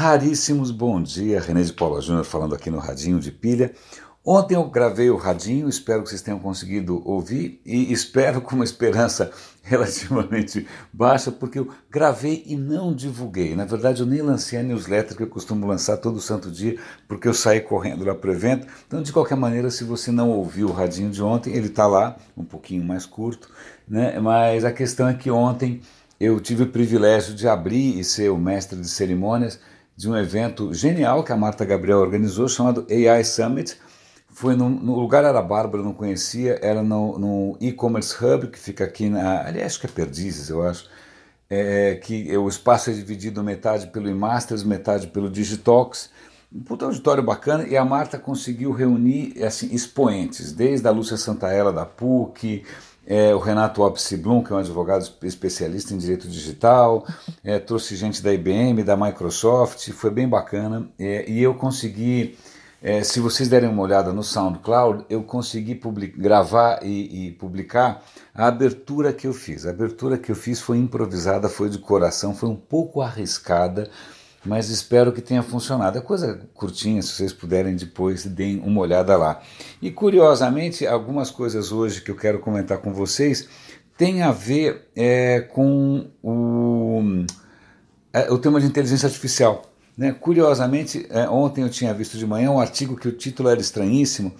[0.00, 3.70] Raríssimos bom dia, René de Paula Júnior falando aqui no Radinho de Pilha.
[4.24, 8.64] Ontem eu gravei o Radinho, espero que vocês tenham conseguido ouvir e espero com uma
[8.64, 9.30] esperança
[9.62, 13.54] relativamente baixa, porque eu gravei e não divulguei.
[13.54, 17.28] Na verdade, eu nem lancei a newsletter que eu costumo lançar todo santo dia, porque
[17.28, 18.66] eu saí correndo lá para o evento.
[18.86, 22.16] Então, de qualquer maneira, se você não ouviu o Radinho de ontem, ele está lá,
[22.34, 23.50] um pouquinho mais curto,
[23.86, 24.18] né?
[24.18, 25.82] mas a questão é que ontem
[26.18, 29.60] eu tive o privilégio de abrir e ser o mestre de cerimônias
[30.00, 33.76] de um evento genial que a Marta Gabriel organizou, chamado AI Summit.
[34.30, 38.82] Foi no, no lugar era Bárbara, não conhecia, era no, no e-commerce hub que fica
[38.82, 40.88] aqui na, aliás, acho que é Perdizes, eu acho,
[41.50, 46.08] é, que o espaço é dividido metade pelo e-masters, metade pelo Digitox.
[46.50, 51.74] Um puta auditório bacana e a Marta conseguiu reunir assim, expoentes, desde a Lúcia Santaella
[51.74, 52.64] da PUC,
[53.06, 57.06] é, o Renato Opsi Blum, que é um advogado especialista em direito digital,
[57.42, 60.88] é, trouxe gente da IBM, da Microsoft, foi bem bacana.
[60.98, 62.38] É, e eu consegui,
[62.82, 65.80] é, se vocês derem uma olhada no SoundCloud, eu consegui
[66.16, 68.02] gravar e, e, publicar
[68.34, 69.66] a abertura que eu fiz.
[69.66, 73.90] A abertura que eu fiz foi improvisada, foi de coração, foi um pouco arriscada
[74.44, 75.98] mas espero que tenha funcionado.
[75.98, 79.42] É coisa curtinha, se vocês puderem depois, deem uma olhada lá.
[79.82, 83.48] E curiosamente, algumas coisas hoje que eu quero comentar com vocês
[84.00, 87.02] têm a ver é, com o,
[88.14, 89.70] é, o tema de inteligência artificial.
[89.94, 90.10] Né?
[90.10, 94.32] Curiosamente, é, ontem eu tinha visto de manhã um artigo que o título era estranhíssimo,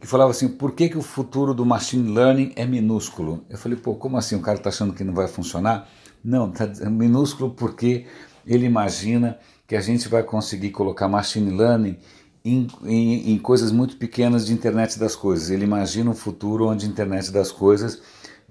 [0.00, 3.44] que falava assim, por que, que o futuro do machine learning é minúsculo?
[3.50, 4.34] Eu falei, pô, como assim?
[4.34, 5.86] O cara está achando que não vai funcionar?
[6.24, 8.06] Não, tá minúsculo porque
[8.46, 11.98] ele imagina que a gente vai conseguir colocar machine learning
[12.42, 15.50] em, em, em, coisas muito pequenas de internet das coisas.
[15.50, 18.00] Ele imagina um futuro onde a internet das coisas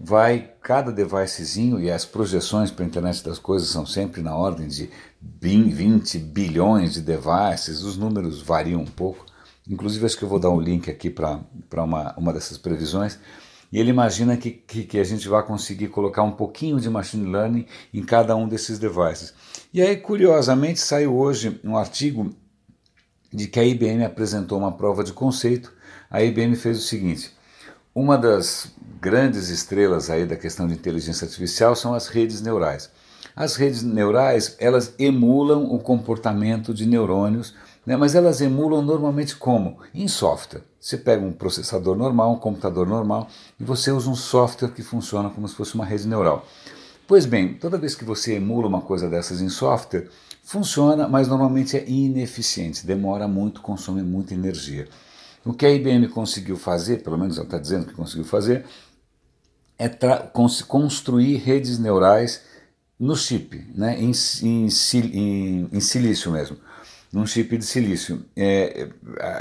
[0.04, 4.68] vai, cada devicezinho, e as projeções para a internet das coisas são sempre na ordem
[4.68, 4.90] de
[5.22, 9.26] 20 bilhões de devices, os números variam um pouco.
[9.70, 13.20] Inclusive, acho que eu vou dar um link aqui para uma, uma dessas previsões
[13.72, 17.32] e ele imagina que, que, que, a gente vai conseguir colocar um pouquinho de machine
[17.32, 19.34] learning em cada um desses devices.
[19.74, 22.36] E aí, curiosamente, saiu hoje um artigo
[23.32, 25.74] de que a IBM apresentou uma prova de conceito.
[26.10, 27.32] A IBM fez o seguinte:
[27.94, 32.90] uma das grandes estrelas aí da questão de inteligência artificial são as redes neurais.
[33.36, 37.54] As redes neurais elas emulam o comportamento de neurônios
[37.86, 37.98] né?
[37.98, 39.78] mas elas emulam normalmente como?
[39.94, 40.64] Em software.
[40.80, 43.28] Você pega um processador normal, um computador normal,
[43.60, 46.46] e você usa um software que funciona como se fosse uma rede neural.
[47.08, 50.08] Pois bem, toda vez que você emula uma coisa dessas em software,
[50.44, 54.88] funciona, mas normalmente é ineficiente, demora muito, consome muita energia.
[55.44, 58.66] O que a IBM conseguiu fazer, pelo menos ela está dizendo que conseguiu fazer,
[59.78, 59.90] é
[60.68, 62.44] construir redes neurais
[63.00, 64.12] no chip, né, em,
[64.44, 66.58] em, em, em silício mesmo
[67.12, 68.24] num chip de silício.
[68.36, 68.88] É,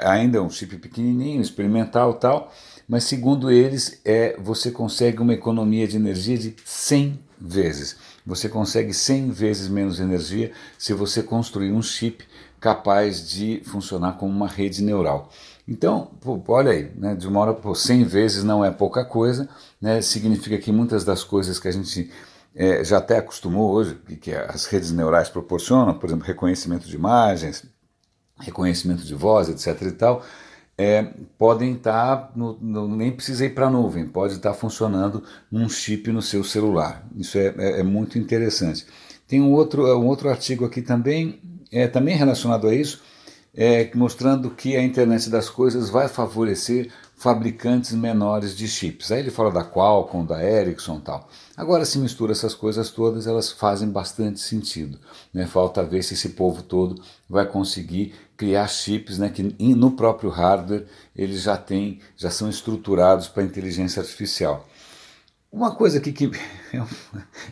[0.03, 2.53] ainda é um chip pequenininho, experimental tal,
[2.89, 7.97] mas segundo eles, é, você consegue uma economia de energia de 100 vezes.
[8.27, 12.25] Você consegue 100 vezes menos energia se você construir um chip
[12.61, 15.31] capaz de funcionar como uma rede neural.
[15.67, 19.49] Então, pô, olha aí, né, de uma hora por 100 vezes não é pouca coisa,
[19.81, 22.11] né, significa que muitas das coisas que a gente
[22.55, 27.65] é, já até acostumou hoje, que as redes neurais proporcionam, por exemplo, reconhecimento de imagens,
[28.39, 29.83] reconhecimento de voz, etc.
[29.87, 30.25] e tal,
[30.77, 32.33] é, podem estar, tá
[32.89, 37.07] nem precisa ir para a nuvem, pode estar tá funcionando num chip no seu celular.
[37.17, 38.87] Isso é, é, é, muito interessante.
[39.29, 41.39] Tem um outro, um outro artigo aqui também,
[41.73, 43.01] é, também relacionado a isso,
[43.55, 49.13] é, mostrando que a internet das coisas vai favorecer fabricantes menores de chips.
[49.13, 51.29] Aí ele fala da Qualcomm, da Ericsson tal.
[51.55, 54.99] Agora, se mistura essas coisas todas, elas fazem bastante sentido.
[55.35, 55.47] Né?
[55.47, 59.43] Falta ver se esse povo todo vai conseguir criar chips né, que
[59.75, 64.67] no próprio hardware eles já têm, já são estruturados para inteligência artificial.
[65.53, 66.25] Uma coisa aqui que
[66.73, 66.87] eu,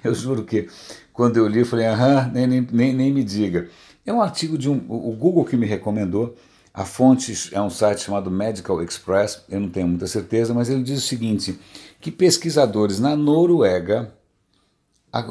[0.02, 0.66] eu juro que
[1.12, 3.68] quando eu li, eu falei, aham, nem, nem, nem me diga.
[4.08, 4.76] É um artigo de um.
[4.88, 6.34] O Google que me recomendou
[6.72, 10.82] a fonte é um site chamado Medical Express, eu não tenho muita certeza, mas ele
[10.82, 11.58] diz o seguinte:
[12.00, 14.14] que pesquisadores na Noruega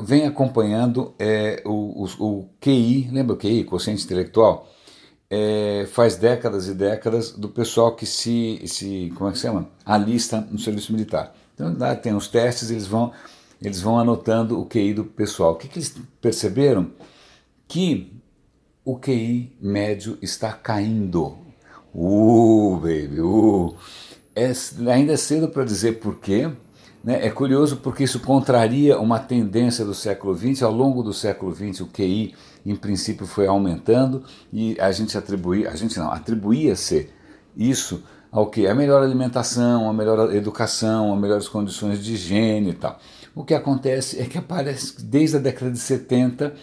[0.04, 4.72] vêm acompanhando é, o, o, o, QI, lembra o QI, quociente intelectual?
[5.28, 9.68] É, faz décadas e décadas do pessoal que se, se como é que se chama?
[9.84, 11.36] alista no serviço militar.
[11.56, 13.12] Então lá tem os testes, eles vão,
[13.60, 15.54] eles vão anotando o QI do pessoal.
[15.54, 16.92] O que, que eles perceberam?
[17.68, 18.18] Que
[18.88, 21.38] o QI médio está caindo.
[21.94, 23.76] Uh, baby, uh.
[24.34, 24.54] É,
[24.90, 26.50] ainda é cedo para dizer porquê,
[27.04, 27.26] Né?
[27.26, 30.64] É curioso porque isso contraria uma tendência do século XX.
[30.64, 32.34] Ao longo do século XX, o QI,
[32.66, 34.24] em princípio, foi aumentando
[34.54, 37.10] e a gente atribuía, a gente não, atribuía-se
[37.58, 38.02] isso
[38.32, 38.68] ao que?
[38.68, 42.98] A melhor alimentação, a melhor educação, a melhores condições de higiene e tal.
[43.36, 46.54] O que acontece é que aparece desde a década de 70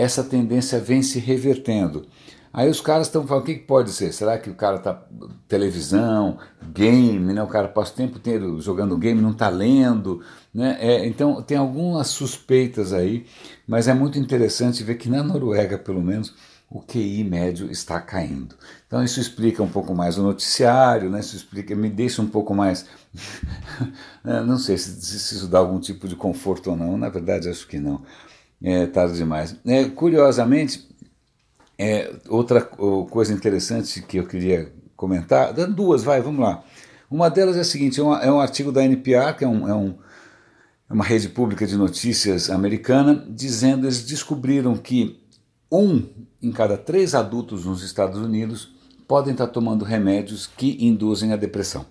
[0.00, 2.06] essa tendência vem se revertendo.
[2.52, 4.12] Aí os caras estão falando, o que, pode ser?
[4.12, 5.06] Será que o cara está
[5.46, 6.38] televisão,
[6.72, 7.40] game, né?
[7.40, 10.20] o cara passa o tempo inteiro jogando game, não está lendo?
[10.52, 10.76] Né?
[10.80, 13.24] É, então tem algumas suspeitas aí,
[13.68, 16.34] mas é muito interessante ver que na Noruega, pelo menos,
[16.68, 18.56] o QI médio está caindo.
[18.84, 21.20] Então isso explica um pouco mais o noticiário, né?
[21.20, 22.86] isso explica, me deixa um pouco mais.
[24.22, 24.42] Né?
[24.42, 27.66] não sei se, se isso dá algum tipo de conforto ou não, na verdade acho
[27.66, 28.02] que não.
[28.62, 29.56] É tarde demais.
[29.64, 30.86] É, curiosamente,
[31.78, 36.62] é, outra coisa interessante que eu queria comentar, duas, vai, vamos lá.
[37.10, 39.74] Uma delas é a seguinte: é, é um artigo da NPR, que é, um, é,
[39.74, 39.94] um,
[40.88, 45.18] é uma rede pública de notícias americana, dizendo eles descobriram que
[45.72, 46.06] um
[46.42, 48.74] em cada três adultos nos Estados Unidos
[49.08, 51.86] podem estar tomando remédios que induzem a depressão.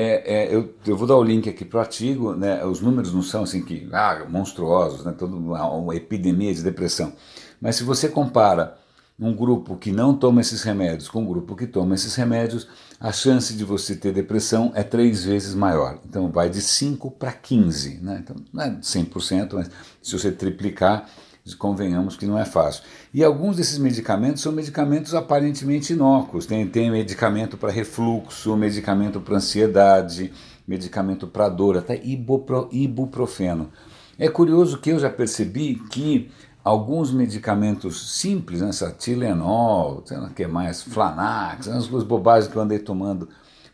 [0.00, 3.12] É, é, eu, eu, vou dar o link aqui para o artigo, né, os números
[3.12, 7.12] não são assim que ah, monstruosos, né, toda uma, uma epidemia de depressão.
[7.60, 8.78] Mas se você compara
[9.18, 12.68] um grupo que não toma esses remédios com um grupo que toma esses remédios,
[13.00, 15.98] a chance de você ter depressão é três vezes maior.
[16.08, 17.98] Então vai de 5 para 15.
[18.00, 18.20] Né?
[18.22, 19.68] Então não é 100%, mas
[20.00, 21.10] se você triplicar,
[21.54, 22.82] convenhamos que não é fácil.
[23.12, 26.46] E alguns desses medicamentos são medicamentos aparentemente inócuos.
[26.46, 30.32] Tem, tem medicamento para refluxo, medicamento para ansiedade,
[30.66, 33.70] medicamento para dor, até ibuprofeno.
[34.18, 36.30] É curioso que eu já percebi que
[36.62, 42.56] alguns medicamentos simples, né, essa Tilenol, sei lá que mais, Flanax, as duas bobagens que
[42.56, 43.28] eu andei tomando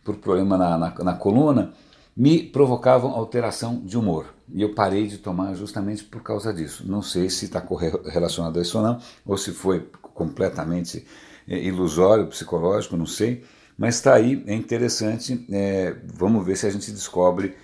[0.05, 1.73] por problema na, na, na, coluna,
[2.17, 4.35] me provocavam alteração de humor.
[4.53, 6.85] E eu parei de tomar justamente por causa disso.
[6.87, 7.65] Não sei se está
[8.07, 11.05] relacionado a isso ou não, ou se foi completamente
[11.49, 13.43] é, ilusório, psicológico, não sei.
[13.77, 15.45] Mas está aí, é interessante.
[15.51, 17.57] É, vamos ver se a gente descobre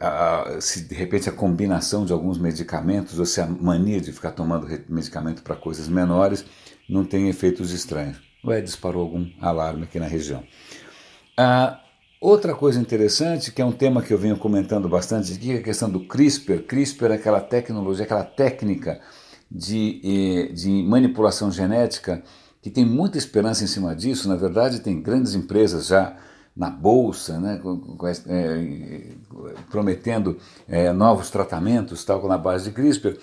[0.00, 4.32] a, se de repente a combinação de alguns medicamentos ou se a mania de ficar
[4.32, 6.44] tomando medicamento para coisas menores
[6.88, 8.18] não tem efeitos estranhos.
[8.44, 10.42] Ué, disparou algum alarme aqui na região.
[11.36, 11.80] Ah,
[12.22, 15.62] outra coisa interessante, que é um tema que eu venho comentando bastante aqui, é a
[15.62, 16.62] questão do CRISPR.
[16.62, 19.00] CRISPR é aquela tecnologia, aquela técnica
[19.50, 22.22] de, eh, de manipulação genética
[22.62, 24.28] que tem muita esperança em cima disso.
[24.28, 26.16] Na verdade, tem grandes empresas já
[26.54, 27.60] na bolsa, né,
[28.28, 29.08] é,
[29.70, 30.36] prometendo
[30.68, 33.16] é, novos tratamentos, tal, na base de CRISPR,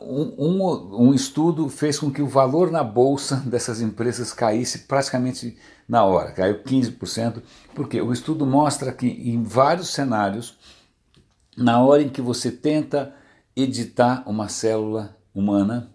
[0.00, 5.56] um, um, estudo fez com que o valor na bolsa dessas empresas caísse praticamente
[5.88, 7.42] na hora, caiu 15%,
[7.74, 10.58] porque o estudo mostra que em vários cenários,
[11.56, 13.14] na hora em que você tenta
[13.54, 15.90] editar uma célula humana,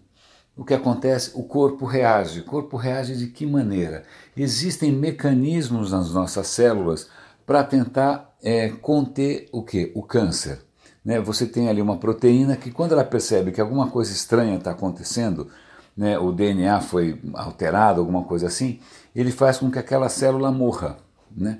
[0.56, 1.32] o que acontece?
[1.34, 2.40] O corpo reage.
[2.40, 4.04] O corpo reage de que maneira?
[4.36, 7.08] Existem mecanismos nas nossas células
[7.46, 9.90] para tentar é, conter o que?
[9.94, 10.60] O câncer.
[11.04, 11.20] Né?
[11.20, 15.48] Você tem ali uma proteína que, quando ela percebe que alguma coisa estranha está acontecendo,
[15.96, 18.80] né, o DNA foi alterado, alguma coisa assim,
[19.14, 20.96] ele faz com que aquela célula morra.
[21.34, 21.58] Né?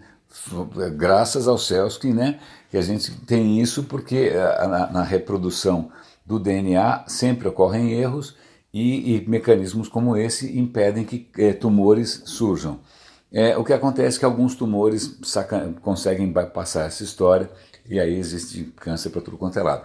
[0.96, 2.38] Graças aos céus que, né,
[2.70, 5.90] que a gente tem isso, porque eh, na, na reprodução
[6.24, 8.36] do DNA sempre ocorrem erros
[8.72, 12.80] e, e mecanismos como esse impedem que é, tumores surjam.
[13.30, 15.18] É, o que acontece é que alguns tumores
[15.82, 17.50] conseguem passar essa história
[17.88, 19.84] e aí existe câncer para tudo quanto é lado.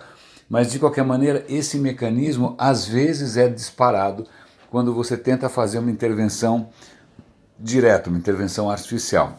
[0.50, 4.26] Mas de qualquer maneira, esse mecanismo às vezes é disparado
[4.70, 6.70] quando você tenta fazer uma intervenção
[7.60, 9.38] direta, uma intervenção artificial.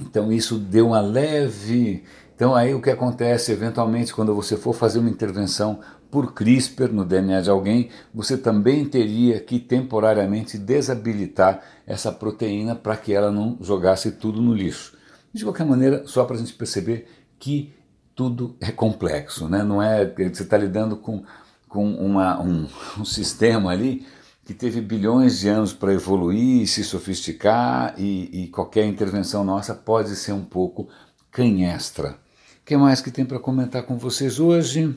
[0.00, 2.04] Então isso deu uma leve.
[2.34, 5.80] Então aí o que acontece eventualmente quando você for fazer uma intervenção
[6.10, 12.96] por CRISPR no DNA de alguém, você também teria que temporariamente desabilitar essa proteína para
[12.96, 14.96] que ela não jogasse tudo no lixo.
[15.32, 17.06] De qualquer maneira, só para a gente perceber
[17.38, 17.72] que
[18.14, 19.62] tudo é complexo, né?
[19.62, 21.22] não é você está lidando com,
[21.68, 22.66] com uma, um,
[22.98, 24.06] um sistema ali
[24.44, 30.14] que teve bilhões de anos para evoluir, se sofisticar e, e, qualquer intervenção nossa pode
[30.14, 30.88] ser um pouco
[31.32, 32.10] canhestra.
[32.10, 34.96] O que mais que tem para comentar com vocês hoje?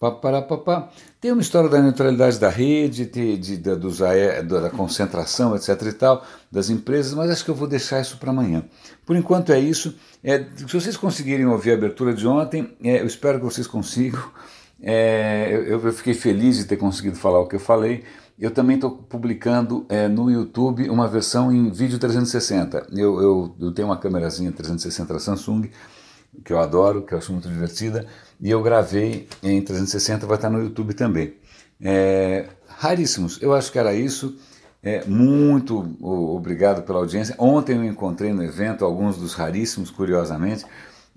[0.00, 0.88] Paparapapá.
[1.20, 5.68] Tem uma história da neutralidade da rede, de, de, da, dos, da concentração, etc.
[5.82, 8.64] e tal, das empresas, mas acho que eu vou deixar isso para amanhã.
[9.04, 9.94] Por enquanto é isso.
[10.24, 14.22] É, se vocês conseguirem ouvir a abertura de ontem, é, eu espero que vocês consigam.
[14.82, 18.02] É, eu, eu, fiquei feliz de ter conseguido falar o que eu falei.
[18.38, 22.86] Eu também estou publicando é, no YouTube uma versão em vídeo 360.
[22.90, 25.70] Eu, eu, eu tenho uma câmerazinha 360 Samsung
[26.44, 28.06] que eu adoro, que eu acho muito divertida,
[28.40, 31.34] e eu gravei em 360, vai estar no YouTube também.
[31.80, 34.36] É, raríssimos, eu acho que era isso.
[34.82, 37.34] É, muito obrigado pela audiência.
[37.38, 40.64] Ontem eu encontrei no evento alguns dos raríssimos, curiosamente.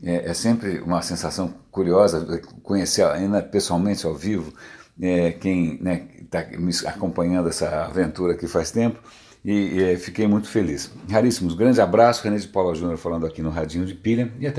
[0.03, 4.53] É, é sempre uma sensação curiosa conhecer ainda pessoalmente ao vivo
[5.01, 8.99] é, quem está né, tá me acompanhando essa aventura aqui faz tempo
[9.43, 10.91] e, e fiquei muito feliz.
[11.09, 14.51] Raríssimos, grande abraço, René de Paula Júnior falando aqui no Radinho de Pilha e até